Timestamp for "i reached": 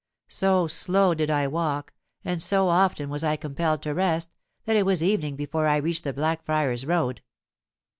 5.67-6.05